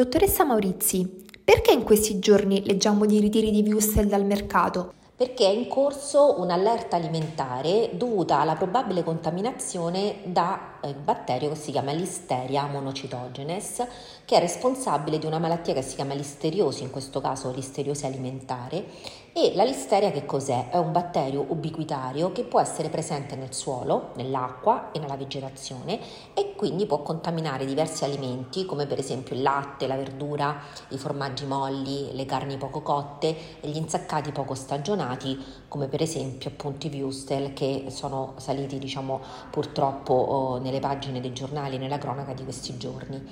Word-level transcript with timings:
Dottoressa 0.00 0.44
Maurizi, 0.44 1.26
perché 1.44 1.72
in 1.72 1.82
questi 1.82 2.18
giorni 2.20 2.64
leggiamo 2.64 3.04
di 3.04 3.20
ritiri 3.20 3.50
di 3.50 3.70
Wustel 3.70 4.06
dal 4.06 4.24
mercato? 4.24 4.94
perché 5.20 5.44
è 5.44 5.50
in 5.50 5.68
corso 5.68 6.40
un'allerta 6.40 6.96
alimentare 6.96 7.90
dovuta 7.92 8.40
alla 8.40 8.54
probabile 8.54 9.04
contaminazione 9.04 10.20
da 10.24 10.78
batterio 11.02 11.50
che 11.50 11.56
si 11.56 11.70
chiama 11.70 11.92
Listeria 11.92 12.66
monocitogenes, 12.66 13.86
che 14.24 14.36
è 14.36 14.40
responsabile 14.40 15.18
di 15.18 15.26
una 15.26 15.38
malattia 15.38 15.74
che 15.74 15.82
si 15.82 15.94
chiama 15.94 16.14
listeriosi, 16.14 16.82
in 16.82 16.90
questo 16.90 17.20
caso 17.20 17.50
listeriosi 17.52 18.06
alimentare. 18.06 18.84
E 19.32 19.52
la 19.54 19.62
listeria 19.62 20.10
che 20.10 20.26
cos'è? 20.26 20.70
È 20.70 20.76
un 20.76 20.90
batterio 20.90 21.44
ubiquitario 21.46 22.32
che 22.32 22.42
può 22.42 22.58
essere 22.58 22.88
presente 22.88 23.36
nel 23.36 23.54
suolo, 23.54 24.10
nell'acqua 24.16 24.90
e 24.90 24.98
nella 24.98 25.16
vegetazione 25.16 26.00
e 26.34 26.54
quindi 26.56 26.84
può 26.84 27.02
contaminare 27.02 27.64
diversi 27.64 28.02
alimenti 28.02 28.66
come 28.66 28.86
per 28.86 28.98
esempio 28.98 29.36
il 29.36 29.42
latte, 29.42 29.86
la 29.86 29.94
verdura, 29.94 30.60
i 30.88 30.98
formaggi 30.98 31.46
molli, 31.46 32.12
le 32.12 32.26
carni 32.26 32.56
poco 32.56 32.82
cotte 32.82 33.60
e 33.60 33.68
gli 33.68 33.76
insaccati 33.76 34.32
poco 34.32 34.54
stagionati 34.54 35.38
come 35.68 35.86
per 35.86 36.02
esempio 36.02 36.50
appunto 36.50 36.88
i 36.88 37.00
Wustel 37.00 37.52
che 37.52 37.84
sono 37.88 38.34
saliti 38.38 38.78
diciamo 38.78 39.20
purtroppo 39.50 40.12
oh, 40.12 40.58
nelle 40.70 40.80
pagine 40.80 41.20
dei 41.20 41.32
giornali, 41.32 41.76
nella 41.76 41.98
cronaca 41.98 42.32
di 42.32 42.44
questi 42.44 42.76
giorni. 42.78 43.22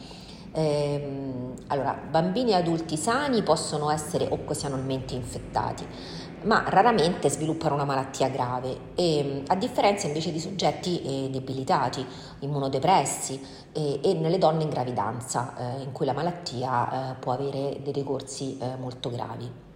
Ehm, 0.53 1.55
allora, 1.69 1.97
bambini 2.11 2.51
e 2.51 2.55
adulti 2.55 2.97
sani 2.97 3.43
possono 3.43 3.91
essere 3.91 4.27
occasionalmente 4.29 5.15
infettati, 5.15 5.87
ma 6.43 6.65
raramente 6.67 7.29
sviluppano 7.31 7.75
una 7.75 7.85
malattia 7.85 8.29
grave, 8.29 8.93
e, 8.95 9.43
a 9.47 9.55
differenza 9.55 10.07
invece 10.07 10.33
di 10.33 10.41
soggetti 10.41 11.03
eh, 11.03 11.31
debilitati, 11.31 12.05
immunodepressi 12.41 13.41
eh, 13.73 14.01
e 14.03 14.15
nelle 14.15 14.39
donne 14.39 14.65
in 14.65 14.71
gravidanza, 14.71 15.55
eh, 15.57 15.83
in 15.83 15.93
cui 15.93 16.07
la 16.07 16.15
malattia 16.15 17.13
eh, 17.13 17.15
può 17.21 17.33
avere 17.33 17.81
dei 17.83 17.93
ricorsi 17.93 18.59
eh, 18.59 18.77
molto 18.77 19.11
gravi. 19.11 19.67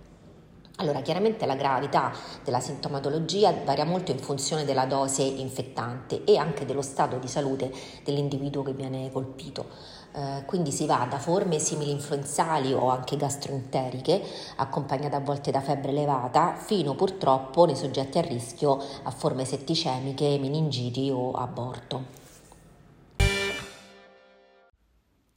Allora, 0.83 1.01
chiaramente 1.01 1.47
la 1.47 1.55
gravità 1.55 2.13
della 2.43 2.59
sintomatologia 2.59 3.55
varia 3.65 3.85
molto 3.85 4.11
in 4.11 4.19
funzione 4.19 4.65
della 4.65 4.85
dose 4.85 5.23
infettante 5.23 6.25
e 6.25 6.37
anche 6.37 6.67
dello 6.67 6.83
stato 6.83 7.19
di 7.19 7.29
salute 7.29 7.73
dell'individuo 8.03 8.65
che 8.65 8.73
viene 8.73 9.09
colpito. 9.13 9.67
Eh, 10.13 10.43
quindi 10.45 10.73
si 10.73 10.85
va 10.87 11.07
da 11.09 11.21
forme 11.21 11.61
simili 11.61 11.93
influenzali 11.93 12.73
o 12.73 12.89
anche 12.89 13.17
gastroenteriche, 13.17 14.21
accompagnate 14.57 15.15
a 15.15 15.21
volte 15.21 15.53
da 15.53 15.61
febbre 15.61 15.93
elevata, 15.93 16.57
fino 16.57 16.97
purtroppo 16.97 17.65
nei 17.65 17.77
soggetti 17.77 18.19
a 18.19 18.23
rischio 18.23 18.77
a 19.05 19.11
forme 19.13 19.45
setticemiche, 19.45 20.37
meningiti 20.41 21.11
o 21.11 21.31
aborto. 21.31 22.21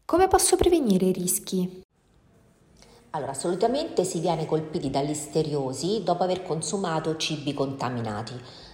Come 0.05 0.27
posso 0.27 0.55
prevenire 0.55 1.05
i 1.05 1.11
rischi? 1.11 1.84
Allora, 3.15 3.33
solitamente 3.33 4.03
si 4.03 4.19
viene 4.19 4.45
colpiti 4.45 4.89
da 4.89 4.99
listeriosi 4.99 6.03
dopo 6.03 6.23
aver 6.23 6.43
consumato 6.43 7.15
cibi 7.15 7.53
contaminati. 7.53 8.33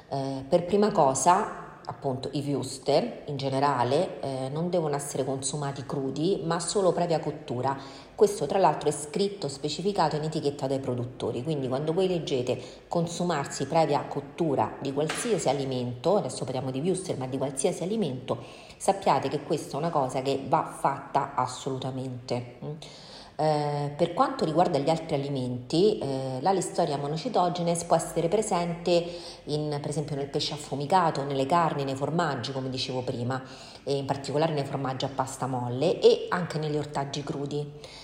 Eh, 0.09 0.44
per 0.50 0.66
prima 0.66 0.92
cosa, 0.92 1.78
appunto, 1.86 2.28
i 2.31 2.42
wuster 2.52 3.22
in 3.28 3.38
generale 3.38 4.19
eh, 4.19 4.50
non 4.50 4.72
devono 4.72 4.95
essere 4.95 5.23
consumati 5.23 5.86
crudi, 5.86 6.42
ma 6.44 6.59
solo 6.59 6.92
previa 6.92 7.19
cottura. 7.19 7.78
Questo 8.16 8.47
tra 8.47 8.58
l'altro 8.58 8.89
è 8.89 8.92
scritto, 8.92 9.47
specificato 9.47 10.16
in 10.16 10.23
etichetta 10.23 10.66
dai 10.66 10.80
produttori, 10.80 11.44
quindi 11.44 11.67
quando 11.67 11.94
voi 11.94 12.08
leggete 12.08 12.59
consumarsi 12.88 13.67
previa 13.67 14.03
cottura 14.06 14.75
di 14.81 14.92
qualsiasi 14.92 15.50
alimento, 15.50 16.17
adesso 16.17 16.45
parliamo 16.45 16.72
di 16.72 16.80
wuster, 16.80 17.16
ma 17.16 17.28
di 17.28 17.38
qualsiasi 17.38 17.84
alimento, 17.84 18.39
sappiate 18.75 19.30
che 19.30 19.44
questa 19.44 19.75
è 19.75 19.80
una 19.80 19.92
cosa 19.92 20.23
che 20.23 20.44
va 20.47 20.66
fatta 20.66 21.36
assolutamente. 21.36 23.11
Eh, 23.36 23.92
per 23.96 24.14
quanto 24.14 24.46
riguarda 24.46 24.78
gli 24.78 24.90
altri 24.90 25.16
alimenti, 25.16 25.98
eh, 25.98 26.40
la 26.42 26.52
listoria 26.52 26.98
monocitogenes 26.98 27.86
può 27.86 27.96
essere 27.96 28.28
presente 28.28 29.03
in, 29.46 29.78
per 29.81 29.90
esempio 29.90 30.16
nel 30.16 30.28
pesce 30.28 30.53
affumicato, 30.53 31.24
nelle 31.24 31.46
carni, 31.46 31.84
nei 31.84 31.96
formaggi, 31.96 32.52
come 32.52 32.70
dicevo 32.70 33.02
prima, 33.02 33.41
e 33.84 33.96
in 33.96 34.06
particolare 34.06 34.53
nei 34.53 34.66
formaggi 34.66 35.06
a 35.06 35.09
pasta 35.14 35.47
molle 35.47 36.00
e 36.00 36.28
anche 36.30 36.59
negli 36.59 36.78
ortaggi 36.78 37.24
crudi. 37.24 38.00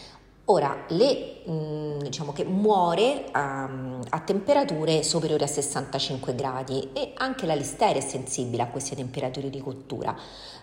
Ora, 0.50 0.86
le, 0.90 1.42
mh, 1.46 2.04
diciamo 2.04 2.32
che 2.32 2.46
muore 2.46 3.26
a, 3.32 3.70
a, 4.10 4.20
temperature 4.22 5.04
superiori 5.04 5.44
a 5.44 5.48
65 5.48 6.34
gradi 6.36 6.92
e 6.94 7.12
anche 7.16 7.46
la 7.46 7.54
listeria 7.54 7.98
è 8.02 8.06
sensibile 8.06 8.64
a 8.64 8.68
queste 8.68 8.96
temperature 8.96 9.50
di 9.50 9.60
cottura, 9.60 10.16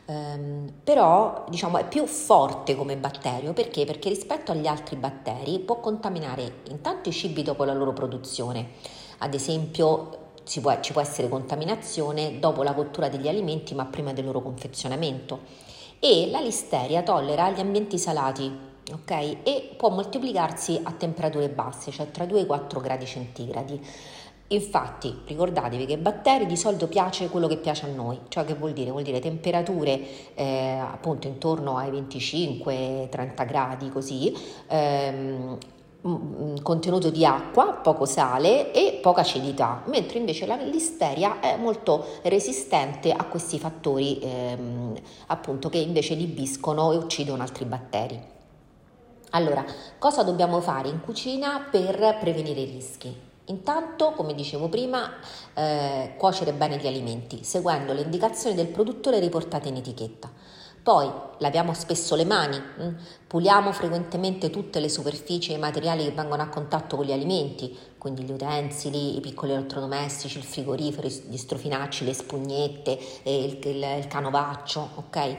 ehm, 0.07 0.73
però 0.83 1.45
diciamo, 1.49 1.79
è 1.79 1.87
più 1.87 2.07
forte 2.07 2.75
come 2.75 2.97
batterio 2.97 3.53
perché? 3.53 3.85
perché 3.85 4.09
rispetto 4.09 4.53
agli 4.53 4.67
altri 4.67 4.97
batteri 4.97 5.59
può 5.61 5.81
contaminare 5.81 6.61
intanto 6.69 7.09
i 7.09 7.13
cibi 7.13 7.43
dopo 7.43 7.65
la 7.65 7.75
loro 7.75 7.93
produzione, 7.93 8.71
ad 9.19 9.35
esempio 9.35 10.23
può, 10.61 10.81
ci 10.81 10.93
può 10.93 11.01
essere 11.01 11.29
contaminazione 11.29 12.39
dopo 12.39 12.63
la 12.63 12.75
cottura 12.75 13.09
degli 13.09 13.29
alimenti 13.29 13.75
ma 13.75 13.87
prima 13.87 14.13
del 14.13 14.25
loro 14.25 14.43
confezionamento 14.43 15.41
e 15.99 16.29
la 16.31 16.41
listeria 16.41 17.03
tollera 17.03 17.51
gli 17.51 17.61
ambienti 17.61 17.99
salati 17.99 18.73
ok? 18.93 19.11
E 19.43 19.75
può 19.77 19.89
moltiplicarsi 19.89 20.81
a 20.83 20.93
temperature 20.93 21.49
basse, 21.49 21.91
cioè 21.91 22.11
tra 22.11 22.27
2 22.27 22.41
e 22.41 22.47
4 22.47 22.81
gradi 22.81 23.07
centigradi. 23.07 23.81
Infatti, 24.49 25.23
ricordatevi 25.27 25.87
che 25.87 25.95
ai 25.95 25.99
batteri 25.99 26.45
di 26.45 26.57
solito 26.57 26.87
piace 26.87 27.31
quello 27.31 27.47
che 27.47 27.57
piace 27.57 27.87
a 27.87 27.89
noi, 27.89 28.19
cioè 28.29 28.45
che 28.45 28.55
vuol 28.55 28.73
dire? 28.73 28.91
Vuol 28.91 29.03
dire 29.03 29.19
temperature 29.19 29.99
eh, 30.35 30.79
appunto 30.79 31.27
intorno 31.27 31.79
ai 31.79 31.91
25-30 31.91 33.47
gradi 33.47 33.89
così, 33.89 34.37
ehm, 34.69 35.59
contenuto 36.63 37.09
di 37.09 37.25
acqua, 37.25 37.73
poco 37.83 38.05
sale 38.05 38.73
e 38.73 38.99
poca 39.01 39.23
acidità, 39.23 39.83
mentre 39.87 40.19
invece 40.19 40.45
la 40.45 40.57
listeria 40.57 41.41
è 41.41 41.57
molto 41.57 42.05
resistente 42.25 43.11
a 43.13 43.25
questi 43.25 43.59
fattori 43.59 44.19
ehm, 44.21 44.95
appunto 45.29 45.71
che 45.71 45.79
invece 45.79 46.13
inibiscono 46.13 46.93
e 46.93 46.97
uccidono 46.97 47.41
altri 47.43 47.65
batteri. 47.65 48.23
Allora, 49.31 49.65
cosa 49.99 50.23
dobbiamo 50.23 50.61
fare 50.61 50.89
in 50.89 51.01
cucina 51.01 51.67
per 51.71 52.19
prevenire 52.21 52.61
i 52.61 52.67
rischi? 52.67 53.33
Intanto, 53.47 54.13
come 54.13 54.35
dicevo 54.35 54.69
prima, 54.69 55.13
eh, 55.53 56.15
cuocere 56.17 56.53
bene 56.53 56.79
gli 56.79 56.87
alimenti, 56.87 57.45
seguendo 57.45 57.93
le 57.93 58.03
indicazioni 58.03 58.55
del 58.55 58.69
produttore 58.69 59.19
riportate 59.19 59.69
in 59.69 59.77
etichetta. 59.77 60.31
Poi 60.83 61.11
laviamo 61.39 61.73
spesso 61.73 62.15
le 62.15 62.25
mani? 62.27 62.59
Mm? 62.59 62.95
puliamo 63.27 63.73
frequentemente 63.73 64.49
tutte 64.49 64.79
le 64.79 64.89
superfici 64.89 65.51
e 65.51 65.57
i 65.57 65.59
materiali 65.59 66.05
che 66.05 66.13
vengono 66.13 66.43
a 66.43 66.49
contatto 66.49 66.95
con 66.95 67.05
gli 67.05 67.11
alimenti, 67.11 67.77
quindi 67.99 68.23
gli 68.23 68.31
utensili, 68.31 69.17
i 69.17 69.21
piccoli 69.21 69.51
elettrodomestici, 69.51 70.39
il 70.39 70.45
frigorifero, 70.45 71.09
gli 71.09 71.37
strofinacci, 71.37 72.05
le 72.05 72.15
spugnette, 72.15 72.97
il, 73.25 73.59
il, 73.61 73.85
il 73.99 74.07
canovaccio, 74.07 74.89
ok? 74.95 75.37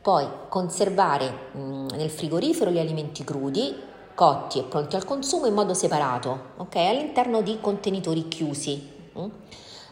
Poi 0.00 0.26
conservare 0.48 1.50
mh, 1.52 1.58
mm, 1.58 1.88
nel 1.96 2.08
frigorifero 2.08 2.70
gli 2.70 2.78
alimenti 2.78 3.24
crudi, 3.24 3.74
cotti 4.14 4.58
e 4.58 4.62
pronti 4.62 4.96
al 4.96 5.04
consumo 5.04 5.46
in 5.46 5.54
modo 5.54 5.74
separato, 5.74 6.52
ok? 6.56 6.76
All'interno 6.76 7.42
di 7.42 7.58
contenitori 7.60 8.28
chiusi. 8.28 8.92
Mm? 9.18 9.28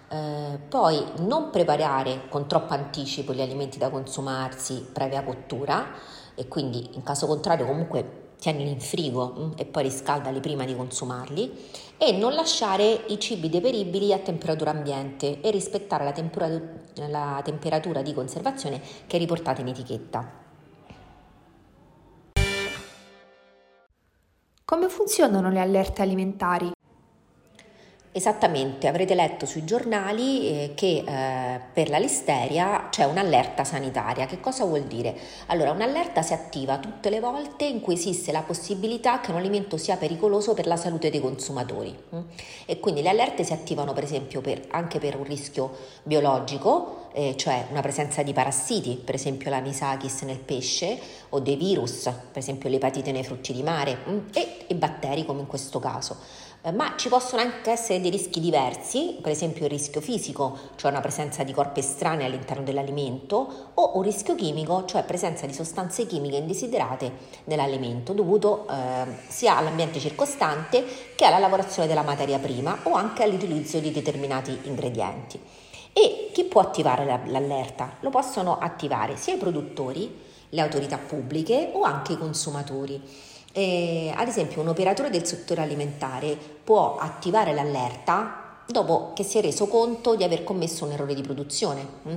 Eh, 0.09 0.59
poi 0.69 1.03
non 1.21 1.51
preparare 1.51 2.29
con 2.29 2.47
troppo 2.47 2.75
anticipo 2.75 3.33
gli 3.33 3.41
alimenti 3.41 3.79
da 3.79 3.89
consumarsi 3.89 4.87
previa 4.93 5.25
cottura 5.25 5.87
e 6.35 6.49
quindi 6.49 6.91
in 6.93 7.03
caso 7.03 7.27
contrario 7.27 7.65
comunque 7.65 8.21
tienili 8.39 8.71
in 8.73 8.81
frigo 8.81 9.35
mm, 9.39 9.51
e 9.57 9.65
poi 9.65 9.85
riscaldali 9.85 10.41
prima 10.41 10.65
di 10.65 10.77
consumarli 10.77 11.71
e 11.97 12.13
non 12.13 12.35
lasciare 12.35 13.05
i 13.07 13.19
cibi 13.19 13.49
deperibili 13.49 14.13
a 14.13 14.19
temperatura 14.19 14.73
ambiente 14.73 15.41
e 15.41 15.51
rispettare 15.51 16.05
la 16.05 16.13
temperatura, 16.13 17.09
la 17.09 17.41
temperatura 17.45 18.03
di 18.03 18.13
conservazione 18.13 18.83
che 19.07 19.17
è 19.17 19.19
riportata 19.19 19.61
in 19.61 19.69
etichetta. 19.69 20.41
Come 24.73 24.89
funzionano 24.89 25.51
le 25.51 25.61
allerte 25.61 26.01
alimentari? 26.01 26.71
Esattamente, 28.11 28.89
avrete 28.89 29.15
letto 29.15 29.45
sui 29.45 29.67
giornali 29.67 30.49
eh, 30.49 30.73
che 30.75 31.05
eh, 31.07 31.61
per 31.75 31.91
la 31.91 31.99
listeria 31.99 32.89
c'è 32.89 33.05
un'allerta 33.05 33.65
sanitaria. 33.65 34.25
Che 34.25 34.41
cosa 34.41 34.65
vuol 34.65 34.85
dire? 34.85 35.15
Allora, 35.49 35.73
un'allerta 35.73 36.23
si 36.23 36.33
attiva 36.33 36.79
tutte 36.79 37.11
le 37.11 37.21
volte 37.21 37.67
in 37.67 37.83
cui 37.83 37.93
esiste 37.93 38.33
la 38.33 38.41
possibilità 38.41 39.21
che 39.21 39.31
un 39.31 39.37
alimento 39.37 39.77
sia 39.77 39.99
pericoloso 39.99 40.55
per 40.55 40.67
la 40.67 40.77
salute 40.77 41.11
dei 41.11 41.21
consumatori. 41.21 41.95
Mm? 42.15 42.21
E 42.65 42.81
quindi 42.81 43.03
le 43.03 43.11
allerte 43.11 43.45
si 43.45 43.53
attivano 43.53 43.93
per 43.93 44.05
esempio 44.05 44.41
per, 44.41 44.69
anche 44.71 44.99
per 44.99 45.17
un 45.19 45.25
rischio 45.25 45.71
biologico, 46.03 47.02
eh, 47.13 47.37
cioè 47.37 47.67
una 47.71 47.81
presenza 47.81 48.23
di 48.23 48.33
parassiti, 48.33 49.01
per 49.03 49.15
esempio 49.15 49.51
l'anisakis 49.51 50.23
nel 50.23 50.39
pesce, 50.39 50.99
o 51.31 51.41
dei 51.41 51.57
virus, 51.57 52.03
per 52.03 52.39
esempio 52.39 52.69
l'epatite 52.69 53.13
nei 53.13 53.25
frutti 53.25 53.53
di 53.53 53.63
mare, 53.63 53.99
mm? 54.09 54.19
e, 54.33 54.65
e 54.67 54.75
batteri 54.75 55.25
come 55.25 55.41
in 55.41 55.47
questo 55.47 55.79
caso 55.79 56.17
eh, 56.65 56.71
ma 56.71 56.95
ci 56.97 57.09
possono 57.09 57.43
anche 57.43 57.73
essere 57.73 58.01
dei 58.01 58.11
rischi 58.11 58.39
diversi, 58.39 59.19
per 59.21 59.33
esempio 59.33 59.65
il 59.65 59.71
rischio 59.71 60.01
fisico, 60.01 60.57
cioè 60.77 60.93
una 60.93 61.01
presenza 61.01 61.43
di 61.43 61.53
corpi 61.53 61.81
estranei 61.81 62.27
all'interno 62.27 62.63
dell'alimento, 62.63 63.71
o 63.75 63.97
un 63.97 64.03
rischio 64.03 64.37
chimico, 64.37 64.85
cioè 64.85 65.03
presenza 65.03 65.45
di 65.47 65.53
sostanze 65.53 66.07
chimiche 66.07 66.37
indesiderate 66.37 67.11
nell'alimento, 67.45 68.13
dovuto 68.13 68.69
eh, 68.69 69.07
sia 69.27 69.57
all'ambiente 69.57 69.99
circostante 69.99 70.85
che 71.17 71.25
alla 71.25 71.39
lavorazione 71.39 71.89
della 71.89 72.03
materia 72.03 72.39
prima 72.39 72.79
o 72.85 72.93
anche 72.93 73.25
all'utilizzo 73.25 73.81
di 73.81 73.91
determinati 73.91 74.57
ingredienti. 74.63 75.41
E 75.93 76.31
chi 76.33 76.45
può 76.45 76.61
attivare 76.61 77.05
l'allerta? 77.05 77.97
Lo 78.01 78.11
possono 78.11 78.59
attivare 78.59 79.17
sia 79.17 79.35
i 79.35 79.39
produttori, 79.39 80.21
le 80.49 80.61
autorità 80.61 80.99
pubbliche 80.99 81.71
o 81.75 81.83
anche 81.83 82.13
i 82.13 82.19
consumatori. 82.19 83.01
Eh, 83.53 84.13
ad 84.17 84.29
esempio 84.29 84.63
un 84.63 84.69
operatore 84.69 85.11
del 85.11 85.27
settore 85.27 85.61
alimentare 85.61 86.39
può 86.65 86.97
attivare 86.97 87.53
l'allerta 87.53 88.43
dopo 88.67 89.13
che 89.15 89.23
si 89.25 89.37
è 89.37 89.43
reso 89.43 89.67
conto 89.67 90.17
di 90.17 90.25
aver 90.25 90.43
commesso 90.43 90.87
un 90.87 90.93
errore 90.93 91.15
di 91.15 91.23
produzione. 91.23 91.87
Mm? 92.09 92.15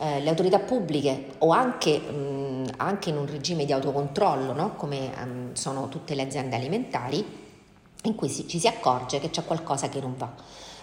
Eh, 0.00 0.20
le 0.20 0.28
autorità 0.28 0.60
pubbliche 0.60 1.34
o 1.38 1.50
anche, 1.50 2.00
mm, 2.00 2.66
anche, 2.76 3.10
in 3.10 3.16
un 3.16 3.26
regime 3.26 3.64
di 3.64 3.72
autocontrollo, 3.72 4.52
no? 4.52 4.74
come 4.76 5.10
um, 5.20 5.52
sono 5.54 5.88
tutte 5.88 6.14
le 6.14 6.22
aziende 6.22 6.54
alimentari, 6.54 7.24
in 8.04 8.14
cui 8.14 8.28
ci 8.30 8.60
si 8.60 8.68
accorge 8.68 9.18
che 9.18 9.30
c'è 9.30 9.44
qualcosa 9.44 9.88
che 9.88 10.00
non 10.00 10.14
va. 10.16 10.32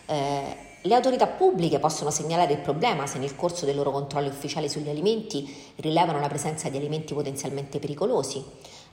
Eh, 0.07 0.57
le 0.85 0.93
autorità 0.93 1.25
pubbliche 1.25 1.79
possono 1.79 2.11
segnalare 2.11 2.53
il 2.53 2.59
problema 2.59 3.07
se 3.07 3.17
nel 3.17 3.35
corso 3.35 3.65
dei 3.65 3.73
loro 3.73 3.89
controlli 3.89 4.27
ufficiali 4.27 4.69
sugli 4.69 4.89
alimenti 4.89 5.73
rilevano 5.77 6.19
la 6.19 6.27
presenza 6.27 6.69
di 6.69 6.77
alimenti 6.77 7.13
potenzialmente 7.13 7.79
pericolosi 7.79 8.43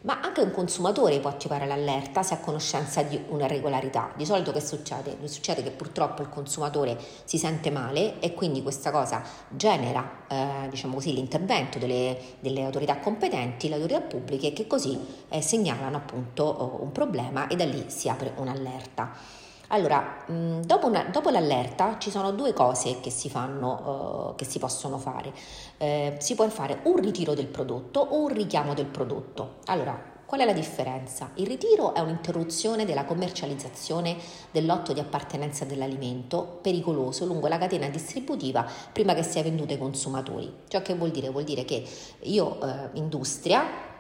ma 0.03 0.21
anche 0.21 0.41
un 0.41 0.51
consumatore 0.51 1.21
può 1.21 1.31
attivare 1.31 1.67
l'allerta 1.67 2.23
se 2.23 2.35
ha 2.35 2.39
conoscenza 2.39 3.03
di 3.03 3.23
una 3.29 3.47
regolarità. 3.47 4.11
Di 4.17 4.25
solito 4.25 4.51
che 4.51 4.61
succede? 4.61 5.17
Succede 5.29 5.63
che 5.63 5.71
purtroppo 5.71 6.23
il 6.23 6.29
consumatore 6.29 6.99
si 7.25 7.39
sente 7.39 7.71
male 7.71 8.19
e 8.19 8.35
quindi 8.35 8.63
questa 8.63 8.91
cosa 8.91 9.23
genera 9.49 10.25
eh, 10.29 10.69
diciamo 10.71 10.95
così, 10.95 11.13
l'intervento 11.13 11.79
delle, 11.79 12.19
delle, 12.41 12.65
autorità 12.65 12.99
competenti, 12.99 13.69
le 13.69 13.77
autorità 13.77 14.01
pubbliche 14.01 14.53
che 14.53 14.67
così 14.67 14.99
eh, 15.29 15.41
segnalano 15.41 15.99
appunto 15.99 16.43
oh, 16.43 16.83
un 16.83 16.91
problema 16.91 17.47
e 17.47 17.55
da 17.55 17.65
lì 17.65 17.85
si 17.87 18.09
apre 18.09 18.33
un'allerta. 18.37 19.51
Allora, 19.73 20.25
dopo, 20.27 20.87
una, 20.87 21.05
dopo, 21.05 21.31
l'allerta 21.31 21.97
ci 21.99 22.11
sono 22.11 22.33
due 22.33 22.53
cose 22.53 23.01
che 23.01 23.09
si, 23.09 23.31
fanno, 23.31 24.29
uh, 24.31 24.35
che 24.35 24.45
si 24.45 24.59
possono 24.59 24.99
fare. 24.99 25.33
Eh, 25.79 26.17
si 26.19 26.35
può 26.35 26.47
fare 26.51 26.81
un 26.85 26.97
ritiro 26.97 27.33
del 27.33 27.47
prodotto 27.47 28.01
o 28.01 28.21
un 28.21 28.29
richiamo 28.29 28.75
del 28.75 28.85
prodotto. 28.85 29.61
Allora, 29.67 29.99
qual 30.27 30.43
è 30.43 30.45
la 30.45 30.53
differenza? 30.53 31.31
Il 31.37 31.47
ritiro 31.47 31.95
è 31.95 32.01
un'interruzione 32.01 32.85
della 32.85 33.07
commercializzazione 33.07 34.17
del 34.51 34.67
lotto 34.67 34.93
di 34.93 35.01
appartenenza 35.01 35.65
dell'alimento 35.65 36.59
pericoloso 36.61 37.25
lungo 37.25 37.49
la 37.49 37.59
catena 37.59 37.89
distributiva 37.89 38.67
prima 38.93 39.15
che 39.15 39.23
sia 39.23 39.43
venduto 39.43 39.73
ai 39.73 39.79
consumatori. 39.79 40.53
Ciò 40.69 40.83
che 40.83 40.95
vuol 40.95 41.13
dire? 41.13 41.31
Vuol 41.31 41.45
dire 41.45 41.65
che 41.65 41.83
io, 42.21 42.61
eh, 42.61 42.91
industria, 42.93 43.91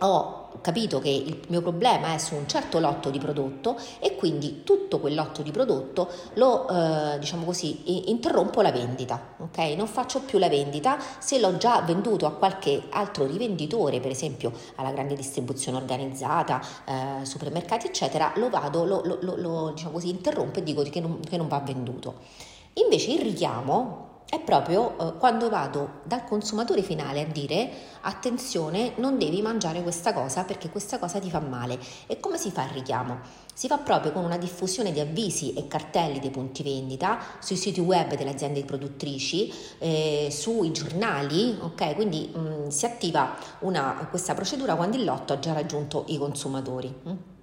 ho 0.00 0.44
capito 0.60 1.00
che 1.00 1.08
il 1.08 1.40
mio 1.48 1.62
problema 1.62 2.14
è 2.14 2.18
su 2.18 2.34
un 2.34 2.46
certo 2.46 2.78
lotto 2.78 3.10
di 3.10 3.18
prodotto 3.18 3.78
e 3.98 4.16
quindi 4.16 4.62
tutto 4.62 4.98
quel 4.98 5.14
lotto 5.14 5.42
di 5.42 5.50
prodotto 5.50 6.08
lo 6.34 6.68
eh, 6.68 7.18
diciamo 7.18 7.44
così 7.44 8.10
interrompo 8.10 8.60
la 8.62 8.72
vendita 8.72 9.34
ok? 9.38 9.58
Non 9.76 9.86
faccio 9.86 10.20
più 10.20 10.38
la 10.38 10.48
vendita. 10.48 10.98
Se 11.18 11.38
l'ho 11.38 11.56
già 11.56 11.80
venduto 11.82 12.26
a 12.26 12.32
qualche 12.32 12.84
altro 12.90 13.26
rivenditore 13.26 14.00
per 14.00 14.10
esempio 14.10 14.52
alla 14.76 14.90
grande 14.90 15.14
distribuzione 15.14 15.78
organizzata 15.78 16.60
eh, 16.84 17.24
supermercati 17.24 17.86
eccetera 17.86 18.32
lo 18.36 18.50
vado 18.50 18.84
lo, 18.84 19.02
lo, 19.04 19.18
lo, 19.20 19.36
lo 19.36 19.70
diciamo 19.70 19.92
così 19.92 20.08
interrompo 20.08 20.58
e 20.58 20.62
dico 20.62 20.82
che 20.82 21.00
non, 21.00 21.20
che 21.20 21.36
non 21.36 21.48
va 21.48 21.60
venduto. 21.60 22.14
Invece 22.74 23.12
il 23.12 23.20
richiamo 23.20 24.05
è 24.28 24.40
proprio 24.40 24.98
eh, 24.98 25.18
quando 25.18 25.48
vado 25.48 26.00
dal 26.02 26.24
consumatore 26.24 26.82
finale 26.82 27.20
a 27.20 27.26
dire 27.26 27.70
attenzione 28.00 28.92
non 28.96 29.18
devi 29.18 29.40
mangiare 29.40 29.82
questa 29.82 30.12
cosa 30.12 30.42
perché 30.42 30.68
questa 30.68 30.98
cosa 30.98 31.20
ti 31.20 31.30
fa 31.30 31.38
male 31.38 31.78
e 32.08 32.18
come 32.18 32.36
si 32.36 32.50
fa 32.50 32.64
il 32.64 32.70
richiamo? 32.70 33.20
Si 33.54 33.68
fa 33.68 33.78
proprio 33.78 34.12
con 34.12 34.24
una 34.24 34.36
diffusione 34.36 34.92
di 34.92 35.00
avvisi 35.00 35.54
e 35.54 35.68
cartelli 35.68 36.18
dei 36.18 36.30
punti 36.30 36.62
vendita 36.62 37.18
sui 37.38 37.56
siti 37.56 37.80
web 37.80 38.14
delle 38.16 38.30
aziende 38.30 38.64
produttrici, 38.64 39.50
eh, 39.78 40.28
sui 40.30 40.72
giornali, 40.72 41.56
ok? 41.60 41.94
Quindi 41.94 42.30
mh, 42.34 42.38
mm, 42.38 42.68
si 42.68 42.84
attiva 42.84 43.34
una, 43.60 44.06
questa 44.10 44.34
procedura 44.34 44.74
quando 44.74 44.96
il 44.96 45.04
lotto 45.04 45.32
ha 45.32 45.38
già 45.38 45.52
raggiunto 45.52 46.04
i 46.08 46.18
consumatori. 46.18 46.94
Mh? 47.02 47.35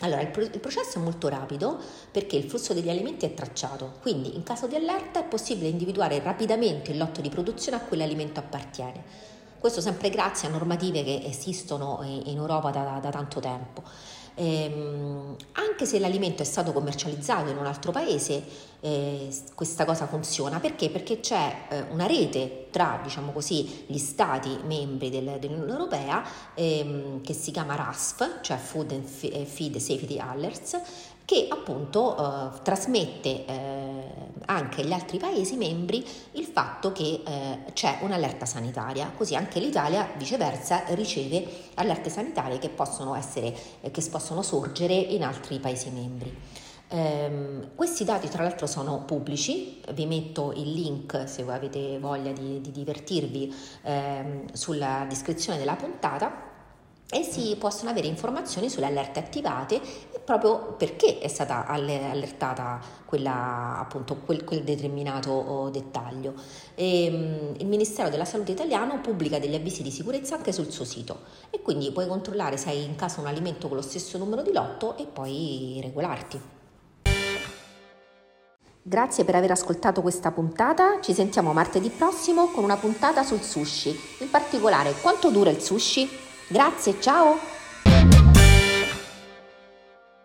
Allora, 0.00 0.20
il, 0.20 0.28
pro- 0.28 0.42
il, 0.42 0.60
processo 0.60 0.98
è 0.98 1.02
molto 1.02 1.26
rapido 1.28 1.76
perché 2.10 2.36
il 2.36 2.48
flusso 2.48 2.72
degli 2.72 2.88
alimenti 2.88 3.26
è 3.26 3.34
tracciato, 3.34 3.94
quindi 4.00 4.36
in 4.36 4.44
caso 4.44 4.68
di 4.68 4.76
allerta 4.76 5.20
è 5.20 5.24
possibile 5.24 5.68
individuare 5.68 6.20
rapidamente 6.20 6.92
il 6.92 6.98
lotto 6.98 7.20
di 7.20 7.28
produzione 7.28 7.78
a 7.78 7.80
cui 7.80 7.96
l'alimento 7.96 8.38
appartiene. 8.38 9.02
Questo 9.58 9.80
sempre 9.80 10.08
grazie 10.08 10.46
a 10.46 10.52
normative 10.52 11.02
che 11.02 11.22
esistono 11.24 11.98
in 12.04 12.36
Europa 12.36 12.70
da, 12.70 13.00
da 13.02 13.10
tanto 13.10 13.40
tempo. 13.40 13.82
Ehm, 14.40 15.34
anche 15.52 15.84
se 15.84 15.98
l'alimento 15.98 16.42
è 16.42 16.44
stato 16.44 16.72
commercializzato 16.72 17.50
in 17.50 17.56
un 17.56 17.66
altro 17.66 17.90
paese, 17.90 18.42
eh, 18.80 19.28
questa 19.54 19.84
cosa 19.84 20.06
funziona 20.06 20.60
perché? 20.60 20.90
Perché 20.90 21.18
c'è 21.18 21.66
eh, 21.68 21.84
una 21.90 22.06
rete 22.06 22.68
tra, 22.70 23.00
diciamo 23.02 23.32
così, 23.32 23.84
gli 23.86 23.98
stati 23.98 24.56
membri 24.64 25.10
del, 25.10 25.38
dell'Unione 25.40 25.72
Europea 25.72 26.22
ehm, 26.54 27.20
che 27.22 27.32
si 27.32 27.50
chiama 27.50 27.74
RASF, 27.74 28.40
cioè 28.42 28.56
Food 28.56 28.92
and 28.92 29.04
Feed 29.04 29.76
Safety 29.78 30.18
Alerts, 30.18 30.80
che 31.24 31.46
appunto 31.50 32.16
eh, 32.16 32.62
trasmette 32.62 33.44
eh, 33.44 34.02
anche 34.50 34.80
agli 34.80 34.92
altri 34.92 35.18
Paesi 35.18 35.56
membri 35.56 36.04
il 36.32 36.44
fatto 36.44 36.92
che 36.92 37.22
eh, 37.24 37.72
c'è 37.72 37.98
un'allerta 38.00 38.46
sanitaria, 38.46 39.12
così 39.16 39.34
anche 39.34 39.60
l'Italia 39.60 40.10
viceversa 40.16 40.84
riceve 40.88 41.46
allerte 41.74 42.10
sanitarie 42.10 42.58
che 42.58 42.68
possono, 42.68 43.14
essere, 43.14 43.54
eh, 43.80 43.90
che 43.90 44.02
possono 44.10 44.42
sorgere 44.42 44.94
in 44.94 45.22
altri 45.22 45.58
Paesi 45.58 45.90
membri. 45.90 46.36
Um, 46.90 47.74
questi 47.74 48.04
dati 48.04 48.28
tra 48.28 48.42
l'altro 48.42 48.66
sono 48.66 49.02
pubblici, 49.04 49.82
vi 49.92 50.06
metto 50.06 50.54
il 50.56 50.72
link 50.72 51.28
se 51.28 51.42
avete 51.46 51.98
voglia 51.98 52.32
di, 52.32 52.62
di 52.62 52.70
divertirvi 52.70 53.54
um, 53.82 54.44
sulla 54.54 55.04
descrizione 55.06 55.58
della 55.58 55.76
puntata 55.76 56.46
e 57.10 57.22
si 57.24 57.56
possono 57.58 57.90
avere 57.90 58.06
informazioni 58.06 58.70
sulle 58.70 58.86
allerte 58.86 59.18
attivate 59.18 59.80
proprio 60.28 60.74
perché 60.74 61.20
è 61.20 61.28
stata 61.28 61.66
allertata 61.66 62.78
quella, 63.06 63.78
appunto, 63.78 64.16
quel, 64.16 64.44
quel 64.44 64.62
determinato 64.62 65.30
oh, 65.30 65.70
dettaglio. 65.70 66.34
E, 66.74 67.08
um, 67.10 67.54
il 67.58 67.66
Ministero 67.66 68.10
della 68.10 68.26
Salute 68.26 68.52
italiano 68.52 69.00
pubblica 69.00 69.38
degli 69.38 69.54
avvisi 69.54 69.82
di 69.82 69.90
sicurezza 69.90 70.34
anche 70.34 70.52
sul 70.52 70.70
suo 70.70 70.84
sito 70.84 71.20
e 71.48 71.62
quindi 71.62 71.90
puoi 71.92 72.06
controllare 72.06 72.58
se 72.58 72.68
hai 72.68 72.84
in 72.84 72.94
casa 72.94 73.22
un 73.22 73.26
alimento 73.26 73.68
con 73.68 73.78
lo 73.78 73.82
stesso 73.82 74.18
numero 74.18 74.42
di 74.42 74.52
lotto 74.52 74.98
e 74.98 75.06
poi 75.06 75.80
regolarti. 75.82 76.40
Grazie 78.82 79.24
per 79.24 79.34
aver 79.34 79.50
ascoltato 79.50 80.02
questa 80.02 80.30
puntata, 80.30 81.00
ci 81.00 81.14
sentiamo 81.14 81.54
martedì 81.54 81.88
prossimo 81.88 82.48
con 82.48 82.64
una 82.64 82.76
puntata 82.76 83.22
sul 83.22 83.40
sushi, 83.40 83.98
in 84.18 84.30
particolare 84.30 84.92
quanto 85.00 85.30
dura 85.30 85.50
il 85.50 85.60
sushi? 85.60 86.08
Grazie, 86.48 87.00
ciao! 87.00 87.57